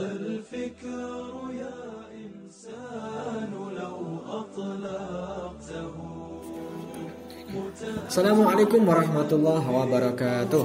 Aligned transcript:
الفكر 0.00 1.32
يا 1.56 1.80
إنسان 2.12 3.52
لو 3.52 3.96
أطلقته 4.28 5.94
Assalamualaikum 8.10 8.82
warahmatullahi 8.82 9.62
wabarakatuh 9.62 10.64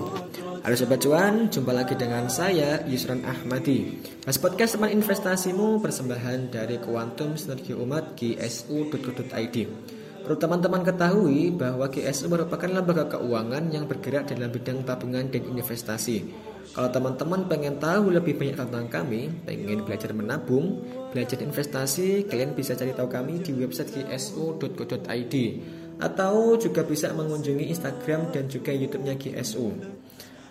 Halo 0.65 0.75
Sobat 0.75 1.01
Cuan, 1.05 1.47
jumpa 1.53 1.71
lagi 1.77 1.93
dengan 1.93 2.25
saya 2.25 2.81
Yusran 2.89 3.21
Ahmadi 3.21 4.01
Mas 4.25 4.41
Podcast 4.41 4.75
teman 4.75 4.89
investasimu 4.89 5.77
persembahan 5.77 6.49
dari 6.49 6.81
Kuantum 6.81 7.37
Sinergi 7.37 7.77
Umat 7.77 8.17
GSU.co.id 8.17 9.55
Perlu 10.21 10.37
teman-teman 10.37 10.81
ketahui 10.81 11.53
bahwa 11.53 11.85
GSU 11.85 12.29
merupakan 12.29 12.69
lembaga 12.69 13.05
keuangan 13.17 13.69
yang 13.69 13.85
bergerak 13.85 14.29
dalam 14.33 14.49
bidang 14.49 14.81
tabungan 14.81 15.29
dan 15.29 15.43
investasi 15.49 16.33
kalau 16.72 16.88
teman-teman 16.90 17.46
pengen 17.46 17.76
tahu 17.78 18.10
lebih 18.10 18.34
banyak 18.34 18.56
tentang 18.58 18.86
kami, 18.90 19.30
pengen 19.44 19.84
belajar 19.86 20.10
menabung, 20.10 20.82
belajar 21.14 21.38
investasi, 21.40 22.26
kalian 22.26 22.56
bisa 22.56 22.74
cari 22.74 22.92
tahu 22.96 23.08
kami 23.08 23.44
di 23.44 23.52
website 23.54 23.92
gsu.co.id 23.92 25.34
atau 25.96 26.60
juga 26.60 26.84
bisa 26.84 27.08
mengunjungi 27.16 27.72
Instagram 27.72 28.28
dan 28.28 28.44
juga 28.52 28.74
YouTube-nya 28.74 29.16
GSU. 29.16 29.66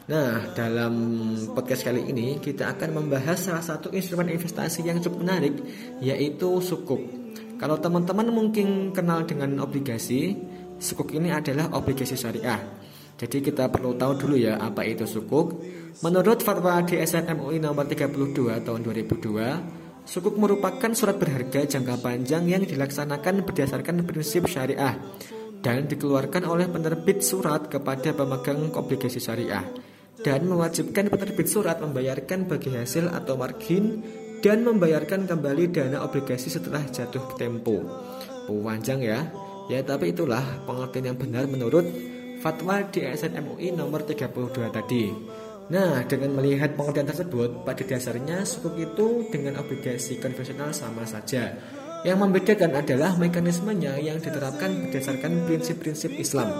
Nah, 0.06 0.54
dalam 0.54 0.94
podcast 1.58 1.82
kali 1.82 2.06
ini 2.14 2.38
kita 2.38 2.78
akan 2.78 3.02
membahas 3.02 3.50
salah 3.50 3.66
satu 3.66 3.90
instrumen 3.90 4.30
investasi 4.30 4.86
yang 4.86 5.02
cukup 5.02 5.26
menarik 5.26 5.58
yaitu 5.98 6.62
sukuk. 6.62 7.02
Kalau 7.58 7.82
teman-teman 7.82 8.30
mungkin 8.30 8.94
kenal 8.94 9.26
dengan 9.26 9.58
obligasi, 9.66 10.38
sukuk 10.78 11.10
ini 11.14 11.34
adalah 11.34 11.74
obligasi 11.74 12.14
syariah. 12.14 12.85
Jadi 13.16 13.38
kita 13.40 13.72
perlu 13.72 13.96
tahu 13.96 14.14
dulu 14.20 14.36
ya 14.36 14.60
apa 14.60 14.84
itu 14.84 15.08
sukuk. 15.08 15.64
Menurut 16.04 16.44
fatwa 16.44 16.84
DSN 16.84 17.32
MUI 17.40 17.64
nomor 17.64 17.88
32 17.88 18.36
tahun 18.68 18.80
2002, 18.84 20.04
sukuk 20.04 20.36
merupakan 20.36 20.92
surat 20.92 21.16
berharga 21.16 21.64
jangka 21.64 22.04
panjang 22.04 22.44
yang 22.52 22.68
dilaksanakan 22.68 23.48
berdasarkan 23.48 24.04
prinsip 24.04 24.52
syariah 24.52 25.00
dan 25.64 25.88
dikeluarkan 25.88 26.44
oleh 26.44 26.68
penerbit 26.68 27.24
surat 27.24 27.72
kepada 27.72 28.12
pemegang 28.12 28.70
obligasi 28.76 29.24
syariah 29.24 29.64
dan 30.22 30.44
mewajibkan 30.46 31.08
penerbit 31.08 31.48
surat 31.48 31.80
membayarkan 31.80 32.52
bagi 32.52 32.76
hasil 32.76 33.10
atau 33.16 33.40
margin 33.40 34.04
dan 34.44 34.62
membayarkan 34.62 35.26
kembali 35.26 35.74
dana 35.74 36.04
obligasi 36.06 36.54
setelah 36.54 36.86
jatuh 36.86 37.34
tempo. 37.40 37.82
Panjang 38.46 39.02
ya. 39.02 39.26
Ya 39.66 39.82
tapi 39.82 40.14
itulah 40.14 40.46
pengertian 40.70 41.10
yang 41.10 41.18
benar 41.18 41.50
menurut 41.50 41.86
fatwa 42.46 42.78
di 42.86 43.02
ASN 43.02 43.42
MUI 43.42 43.74
nomor 43.74 44.06
32 44.06 44.70
tadi. 44.70 45.10
Nah, 45.66 46.06
dengan 46.06 46.38
melihat 46.38 46.78
pengertian 46.78 47.10
tersebut, 47.10 47.66
pada 47.66 47.82
dasarnya 47.82 48.46
sukuk 48.46 48.78
itu 48.78 49.34
dengan 49.34 49.58
obligasi 49.58 50.22
konvensional 50.22 50.70
sama 50.70 51.10
saja. 51.10 51.58
Yang 52.06 52.18
membedakan 52.22 52.78
adalah 52.78 53.18
mekanismenya 53.18 53.98
yang 53.98 54.22
diterapkan 54.22 54.70
berdasarkan 54.86 55.50
prinsip-prinsip 55.50 56.14
Islam. 56.22 56.54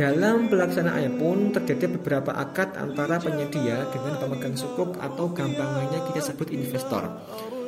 Dalam 0.00 0.48
pelaksanaannya 0.48 1.12
pun 1.20 1.52
terjadi 1.52 1.92
beberapa 2.00 2.32
akad 2.32 2.72
antara 2.80 3.20
penyedia 3.20 3.92
dengan 3.92 4.16
pemegang 4.16 4.56
sukuk 4.56 4.96
atau 4.96 5.28
gampangnya 5.28 6.08
kita 6.08 6.24
sebut 6.24 6.56
investor. 6.56 7.04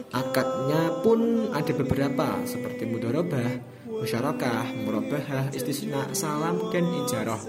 Akadnya 0.09 1.05
pun 1.05 1.53
ada 1.53 1.73
beberapa 1.77 2.41
seperti 2.49 2.89
mudorobah, 2.89 3.61
musyarakah, 3.93 4.73
murabahah, 4.89 5.53
istisna, 5.53 6.09
salam, 6.17 6.73
dan 6.73 6.89
ijarah. 7.05 7.41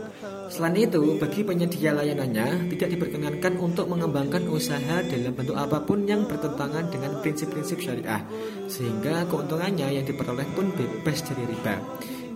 Selain 0.52 0.76
itu, 0.76 1.16
bagi 1.22 1.48
penyedia 1.48 1.96
layanannya 1.96 2.68
tidak 2.76 2.90
diperkenankan 2.98 3.54
untuk 3.64 3.88
mengembangkan 3.88 4.44
usaha 4.52 5.00
dalam 5.06 5.32
bentuk 5.32 5.56
apa 5.56 5.80
pun 5.88 6.04
yang 6.04 6.28
bertentangan 6.28 6.92
dengan 6.92 7.24
prinsip-prinsip 7.24 7.80
syariah, 7.80 8.28
sehingga 8.68 9.24
keuntungannya 9.30 9.88
yang 9.96 10.04
diperoleh 10.04 10.50
pun 10.52 10.74
bebas 10.76 11.22
dari 11.24 11.48
riba. 11.48 11.76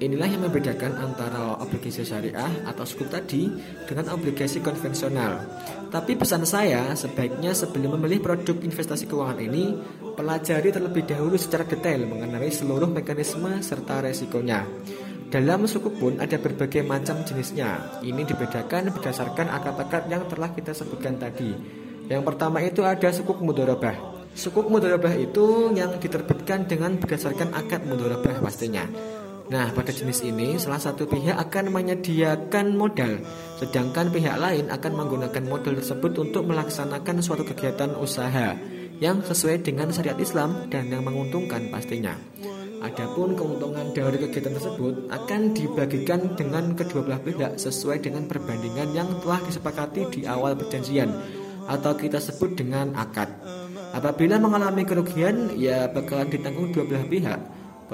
Inilah 0.03 0.27
yang 0.27 0.43
membedakan 0.43 0.99
antara 0.99 1.55
obligasi 1.63 2.03
syariah 2.03 2.51
atau 2.67 2.83
sukuk 2.83 3.07
tadi 3.07 3.47
dengan 3.87 4.11
obligasi 4.11 4.59
konvensional. 4.59 5.39
Tapi 5.87 6.19
pesan 6.19 6.43
saya, 6.43 6.91
sebaiknya 6.91 7.55
sebelum 7.55 7.95
memilih 7.95 8.19
produk 8.19 8.59
investasi 8.67 9.07
keuangan 9.07 9.39
ini, 9.39 9.79
pelajari 10.19 10.75
terlebih 10.75 11.07
dahulu 11.07 11.39
secara 11.39 11.63
detail 11.63 12.03
mengenai 12.03 12.51
seluruh 12.51 12.91
mekanisme 12.91 13.63
serta 13.63 14.03
resikonya. 14.03 14.67
Dalam 15.31 15.63
sukuk 15.71 15.95
pun 15.95 16.19
ada 16.19 16.35
berbagai 16.35 16.83
macam 16.83 17.23
jenisnya. 17.23 18.03
Ini 18.03 18.27
dibedakan 18.27 18.91
berdasarkan 18.91 19.55
akad-akad 19.55 20.11
yang 20.11 20.27
telah 20.27 20.51
kita 20.51 20.75
sebutkan 20.75 21.15
tadi. 21.15 21.55
Yang 22.11 22.27
pertama 22.27 22.59
itu 22.59 22.83
ada 22.83 23.07
sukuk 23.07 23.39
mudorobah. 23.39 23.95
Sukuk 24.35 24.67
mudorobah 24.67 25.15
itu 25.15 25.71
yang 25.71 25.95
diterbitkan 25.95 26.67
dengan 26.67 26.99
berdasarkan 26.99 27.55
akad 27.55 27.87
mudorobah 27.87 28.43
pastinya. 28.43 28.83
Nah, 29.51 29.75
pada 29.75 29.91
jenis 29.91 30.23
ini, 30.23 30.55
salah 30.55 30.79
satu 30.79 31.03
pihak 31.03 31.35
akan 31.35 31.75
menyediakan 31.75 32.79
modal, 32.79 33.19
sedangkan 33.59 34.07
pihak 34.07 34.39
lain 34.39 34.71
akan 34.71 34.91
menggunakan 34.95 35.43
modal 35.43 35.75
tersebut 35.83 36.15
untuk 36.15 36.47
melaksanakan 36.47 37.19
suatu 37.19 37.43
kegiatan 37.43 37.91
usaha 37.99 38.55
yang 39.03 39.19
sesuai 39.19 39.59
dengan 39.59 39.91
syariat 39.91 40.15
Islam 40.15 40.71
dan 40.71 40.87
yang 40.87 41.03
menguntungkan 41.03 41.67
pastinya. 41.67 42.15
Adapun 42.83 43.35
keuntungan 43.35 43.91
dari 43.91 44.15
kegiatan 44.19 44.55
tersebut 44.55 45.11
akan 45.11 45.55
dibagikan 45.55 46.35
dengan 46.39 46.75
kedua 46.75 47.03
belah 47.03 47.19
pihak 47.19 47.59
sesuai 47.59 47.99
dengan 47.99 48.27
perbandingan 48.27 48.95
yang 48.95 49.07
telah 49.23 49.39
disepakati 49.43 50.07
di 50.11 50.21
awal 50.27 50.55
perjanjian 50.55 51.11
atau 51.67 51.95
kita 51.95 52.19
sebut 52.19 52.59
dengan 52.59 52.91
akad. 52.95 53.27
Apabila 53.95 54.35
mengalami 54.35 54.83
kerugian, 54.83 55.55
ya 55.55 55.87
bakalan 55.87 56.27
ditanggung 56.27 56.75
dua 56.75 56.83
belah 56.83 57.07
pihak 57.07 57.39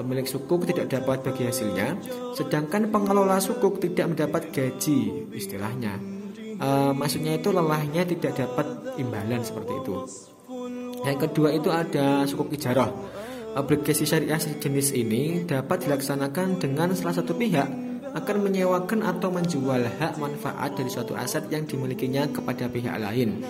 Pemilik 0.00 0.24
sukuk 0.24 0.64
tidak 0.64 0.88
dapat 0.88 1.20
bagi 1.20 1.44
hasilnya, 1.44 1.92
sedangkan 2.32 2.88
pengelola 2.88 3.36
sukuk 3.36 3.84
tidak 3.84 4.08
mendapat 4.08 4.48
gaji, 4.48 5.28
istilahnya. 5.36 6.00
E, 6.56 6.68
maksudnya 6.96 7.36
itu 7.36 7.52
lelahnya 7.52 8.08
tidak 8.08 8.32
dapat 8.40 8.96
imbalan 8.96 9.44
seperti 9.44 9.76
itu. 9.76 9.94
Yang 11.04 11.18
kedua 11.28 11.52
itu 11.52 11.68
ada 11.68 12.24
sukuk 12.24 12.48
ijarah. 12.48 12.88
Obligasi 13.60 14.08
syariah 14.08 14.40
sejenis 14.40 14.96
ini 14.96 15.44
dapat 15.44 15.84
dilaksanakan 15.84 16.56
dengan 16.56 16.96
salah 16.96 17.20
satu 17.20 17.36
pihak 17.36 17.68
akan 18.16 18.36
menyewakan 18.40 19.04
atau 19.04 19.28
menjual 19.28 19.84
hak 19.84 20.16
manfaat 20.16 20.80
dari 20.80 20.88
suatu 20.88 21.12
aset 21.12 21.44
yang 21.52 21.68
dimilikinya 21.68 22.24
kepada 22.32 22.72
pihak 22.72 22.96
lain 22.96 23.44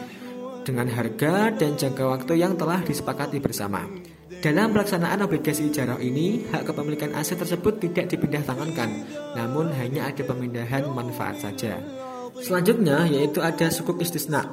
dengan 0.67 0.91
harga 0.91 1.55
dan 1.55 1.79
jangka 1.79 2.05
waktu 2.11 2.43
yang 2.43 2.59
telah 2.59 2.83
disepakati 2.83 3.39
bersama. 3.39 4.00
Dalam 4.41 4.73
pelaksanaan 4.73 5.21
obligasi 5.21 5.69
ijarah 5.69 6.01
ini, 6.01 6.49
hak 6.49 6.65
kepemilikan 6.65 7.13
aset 7.13 7.37
tersebut 7.37 7.77
tidak 7.77 8.09
dipindah 8.09 8.41
tangankan, 8.41 9.05
namun 9.37 9.69
hanya 9.77 10.09
ada 10.09 10.25
pemindahan 10.25 10.89
manfaat 10.97 11.45
saja. 11.45 11.77
Selanjutnya 12.41 13.05
yaitu 13.05 13.45
ada 13.45 13.69
sukuk 13.69 14.01
istisna. 14.01 14.49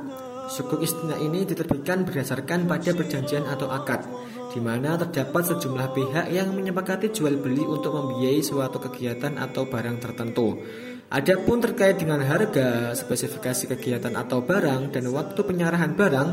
Sukuk 0.52 0.84
istisna 0.84 1.16
ini 1.24 1.48
diterbitkan 1.48 2.04
berdasarkan 2.04 2.68
pada 2.68 2.92
perjanjian 2.92 3.48
atau 3.48 3.72
akad, 3.72 4.04
di 4.52 4.60
mana 4.60 5.00
terdapat 5.00 5.56
sejumlah 5.56 5.96
pihak 5.96 6.36
yang 6.36 6.52
menyepakati 6.52 7.08
jual 7.16 7.40
beli 7.40 7.64
untuk 7.64 7.96
membiayai 7.96 8.44
suatu 8.44 8.84
kegiatan 8.84 9.40
atau 9.40 9.72
barang 9.72 10.04
tertentu. 10.04 10.60
Adapun 11.08 11.64
terkait 11.64 11.96
dengan 11.96 12.20
harga, 12.28 12.92
spesifikasi 12.92 13.72
kegiatan 13.72 14.12
atau 14.20 14.44
barang, 14.44 14.92
dan 14.92 15.08
waktu 15.16 15.40
penyerahan 15.48 15.96
barang 15.96 16.30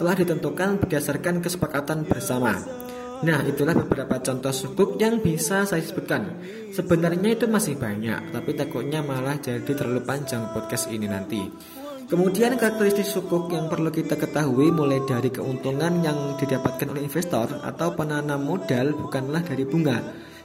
telah 0.00 0.14
ditentukan 0.16 0.80
berdasarkan 0.80 1.44
kesepakatan 1.44 2.08
bersama. 2.08 2.83
Nah, 3.22 3.46
itulah 3.46 3.78
beberapa 3.78 4.18
contoh 4.18 4.50
sukuk 4.50 4.98
yang 4.98 5.22
bisa 5.22 5.62
saya 5.62 5.84
sebutkan. 5.84 6.42
Sebenarnya 6.74 7.38
itu 7.38 7.46
masih 7.46 7.78
banyak, 7.78 8.34
tapi 8.34 8.50
takutnya 8.58 9.06
malah 9.06 9.38
jadi 9.38 9.70
terlalu 9.70 10.02
panjang 10.02 10.50
podcast 10.50 10.90
ini 10.90 11.06
nanti. 11.06 11.38
Kemudian 12.04 12.60
karakteristik 12.60 13.06
sukuk 13.06 13.48
yang 13.54 13.70
perlu 13.70 13.88
kita 13.88 14.18
ketahui 14.18 14.68
mulai 14.68 15.00
dari 15.08 15.32
keuntungan 15.32 16.04
yang 16.04 16.36
didapatkan 16.36 16.90
oleh 16.90 17.06
investor 17.06 17.48
atau 17.64 17.96
penanam 17.96 18.44
modal 18.44 18.92
bukanlah 18.92 19.40
dari 19.40 19.64
bunga, 19.64 20.02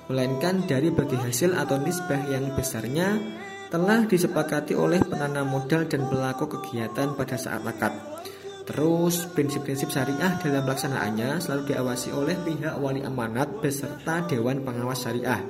melainkan 0.07 0.63
dari 0.63 0.87
bagi 0.93 1.19
hasil 1.19 1.57
atau 1.59 1.75
nisbah 1.81 2.31
yang 2.31 2.55
besarnya 2.55 3.19
telah 3.69 4.07
disepakati 4.07 4.73
oleh 4.73 5.03
penanam 5.03 5.45
modal 5.45 5.85
dan 5.85 6.09
pelaku 6.09 6.47
kegiatan 6.47 7.13
pada 7.13 7.35
saat 7.37 7.61
akad. 7.61 7.93
Terus 8.69 9.25
prinsip-prinsip 9.33 9.89
syariah 9.89 10.37
dalam 10.37 10.61
pelaksanaannya 10.61 11.41
selalu 11.41 11.73
diawasi 11.73 12.13
oleh 12.13 12.37
pihak 12.37 12.77
wali 12.77 13.01
amanat 13.01 13.57
beserta 13.57 14.21
Dewan 14.29 14.61
Pengawas 14.61 15.01
Syariah 15.01 15.41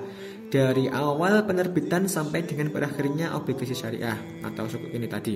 dari 0.48 0.88
awal 0.90 1.44
penerbitan 1.44 2.08
sampai 2.08 2.48
dengan 2.48 2.74
berakhirnya 2.74 3.36
obligasi 3.38 3.76
syariah 3.76 4.18
atau 4.42 4.66
sukuk 4.66 4.90
ini 4.96 5.06
tadi. 5.06 5.36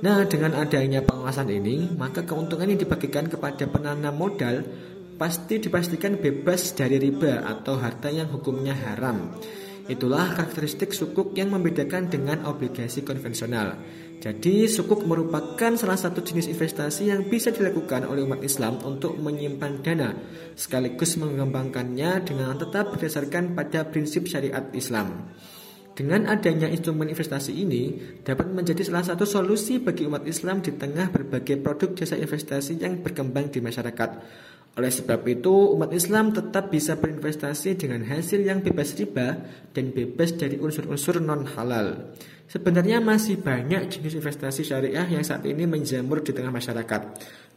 Nah, 0.00 0.24
dengan 0.30 0.56
adanya 0.56 1.04
pengawasan 1.04 1.52
ini, 1.52 1.90
maka 1.92 2.22
keuntungan 2.22 2.70
yang 2.70 2.80
dibagikan 2.80 3.26
kepada 3.26 3.66
penanam 3.66 4.14
modal 4.14 4.62
pasti 5.18 5.58
dipastikan 5.58 6.16
bebas 6.22 6.72
dari 6.72 6.96
riba 7.02 7.44
atau 7.44 7.76
harta 7.76 8.08
yang 8.08 8.30
hukumnya 8.30 8.72
haram. 8.72 9.34
Itulah 9.88 10.36
karakteristik 10.36 10.92
sukuk 10.92 11.32
yang 11.34 11.50
membedakan 11.50 12.12
dengan 12.12 12.44
obligasi 12.44 13.02
konvensional. 13.02 13.74
Jadi 14.18 14.66
sukuk 14.66 15.06
merupakan 15.06 15.78
salah 15.78 15.94
satu 15.94 16.26
jenis 16.26 16.50
investasi 16.50 17.14
yang 17.14 17.30
bisa 17.30 17.54
dilakukan 17.54 18.02
oleh 18.02 18.26
umat 18.26 18.42
Islam 18.42 18.82
untuk 18.82 19.14
menyimpan 19.14 19.72
dana 19.78 20.10
sekaligus 20.58 21.14
mengembangkannya 21.22 22.26
dengan 22.26 22.58
tetap 22.58 22.90
berdasarkan 22.98 23.54
pada 23.54 23.86
prinsip 23.86 24.26
syariat 24.26 24.66
Islam. 24.74 25.30
Dengan 25.94 26.30
adanya 26.30 26.66
instrumen 26.66 27.10
investasi 27.10 27.58
ini 27.58 27.94
dapat 28.22 28.50
menjadi 28.50 28.86
salah 28.86 29.06
satu 29.06 29.22
solusi 29.22 29.78
bagi 29.82 30.06
umat 30.06 30.26
Islam 30.26 30.62
di 30.62 30.74
tengah 30.74 31.10
berbagai 31.10 31.58
produk 31.62 31.94
jasa 31.94 32.18
investasi 32.18 32.78
yang 32.78 33.02
berkembang 33.02 33.50
di 33.54 33.62
masyarakat. 33.62 34.10
Oleh 34.76 34.92
sebab 34.92 35.26
itu, 35.26 35.74
umat 35.74 35.90
Islam 35.90 36.30
tetap 36.30 36.70
bisa 36.70 36.94
berinvestasi 36.98 37.78
dengan 37.78 38.04
hasil 38.06 38.44
yang 38.44 38.62
bebas 38.62 38.94
riba 38.94 39.40
dan 39.74 39.90
bebas 39.90 40.36
dari 40.38 40.60
unsur-unsur 40.60 41.18
non-halal. 41.18 42.14
Sebenarnya 42.48 43.04
masih 43.04 43.44
banyak 43.44 43.92
jenis 43.92 44.16
investasi 44.16 44.64
syariah 44.64 45.04
yang 45.04 45.20
saat 45.20 45.44
ini 45.44 45.68
menjamur 45.68 46.24
di 46.24 46.32
tengah 46.32 46.48
masyarakat. 46.48 47.00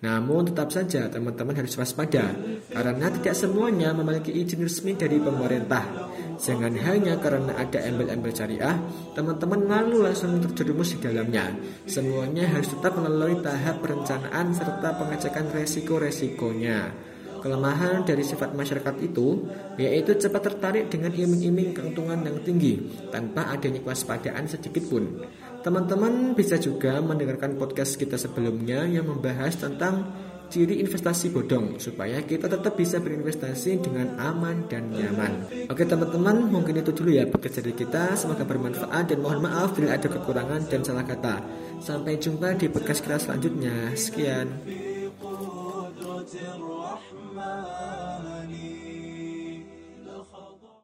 Namun 0.04 0.52
tetap 0.52 0.68
saja 0.74 1.08
teman-teman 1.08 1.56
harus 1.56 1.80
waspada 1.80 2.36
karena 2.68 3.08
tidak 3.08 3.36
semuanya 3.38 3.96
memiliki 3.96 4.36
izin 4.36 4.68
resmi 4.68 5.00
dari 5.00 5.16
pemerintah. 5.22 6.11
Jangan 6.42 6.74
hanya 6.74 7.22
karena 7.22 7.54
ada 7.54 7.78
embel-embel 7.86 8.34
syariah, 8.34 8.74
teman-teman 9.14 9.62
lalu 9.70 10.10
langsung 10.10 10.42
terjerumus 10.42 10.98
di 10.98 11.06
dalamnya. 11.06 11.54
Semuanya 11.86 12.50
harus 12.50 12.74
tetap 12.74 12.98
melalui 12.98 13.38
tahap 13.46 13.78
perencanaan 13.86 14.50
serta 14.50 14.90
pengecekan 14.98 15.54
resiko-resikonya. 15.54 17.12
Kelemahan 17.42 18.06
dari 18.06 18.22
sifat 18.22 18.54
masyarakat 18.54 19.02
itu 19.02 19.50
yaitu 19.78 20.14
cepat 20.14 20.50
tertarik 20.50 20.94
dengan 20.94 21.10
iming-iming 21.10 21.74
keuntungan 21.74 22.22
yang 22.22 22.38
tinggi 22.46 22.78
tanpa 23.10 23.50
adanya 23.50 23.82
kewaspadaan 23.82 24.46
sedikit 24.46 24.86
pun. 24.86 25.26
Teman-teman 25.62 26.34
bisa 26.34 26.58
juga 26.58 27.02
mendengarkan 27.02 27.54
podcast 27.58 27.98
kita 27.98 28.18
sebelumnya 28.18 28.86
yang 28.86 29.10
membahas 29.10 29.58
tentang 29.58 30.10
ciri 30.52 30.84
investasi 30.84 31.32
bodong 31.32 31.80
supaya 31.80 32.20
kita 32.28 32.52
tetap 32.52 32.76
bisa 32.76 33.00
berinvestasi 33.00 33.80
dengan 33.80 34.20
aman 34.20 34.68
dan 34.68 34.92
nyaman. 34.92 35.48
Oke 35.72 35.88
teman-teman, 35.88 36.52
mungkin 36.52 36.84
itu 36.84 36.92
dulu 36.92 37.16
ya 37.16 37.24
podcast 37.24 37.64
dari 37.64 37.72
kita. 37.72 38.20
Semoga 38.20 38.44
bermanfaat 38.44 39.16
dan 39.16 39.24
mohon 39.24 39.40
maaf 39.40 39.72
bila 39.72 39.96
ada 39.96 40.12
kekurangan 40.12 40.68
dan 40.68 40.84
salah 40.84 41.08
kata. 41.08 41.40
Sampai 41.80 42.20
jumpa 42.20 42.60
di 42.60 42.68
podcast 42.68 43.00
kita 43.00 43.18
selanjutnya. 43.18 43.96
Sekian. 43.96 44.91